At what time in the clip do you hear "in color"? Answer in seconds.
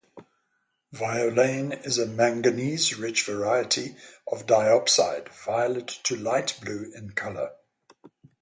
6.95-7.51